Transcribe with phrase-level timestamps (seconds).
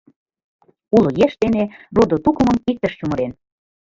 [0.95, 1.63] Уло еш дене,
[1.95, 3.31] родо-тукымым иктыш чумырен.